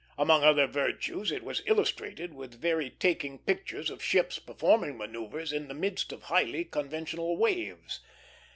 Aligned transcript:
Among 0.17 0.43
other 0.43 0.65
virtues, 0.65 1.31
it 1.31 1.43
was 1.43 1.61
illustrated 1.67 2.33
with 2.33 2.59
very 2.59 2.89
taking 2.89 3.37
pictures 3.37 3.91
of 3.91 4.01
ships 4.03 4.39
performing 4.39 4.97
manoeuvres 4.97 5.53
in 5.53 5.67
the 5.67 5.75
midst 5.75 6.11
of 6.11 6.23
highly 6.23 6.65
conventional 6.65 7.37
waves. 7.37 7.99